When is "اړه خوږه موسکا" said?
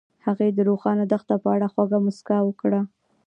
1.55-2.37